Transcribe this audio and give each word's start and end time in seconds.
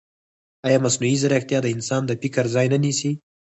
ایا 0.67 0.77
مصنوعي 0.85 1.15
ځیرکتیا 1.21 1.59
د 1.61 1.67
انسان 1.75 2.01
د 2.05 2.11
فکر 2.21 2.43
ځای 2.55 2.67
نه 2.73 2.77
نیسي؟ 2.83 3.11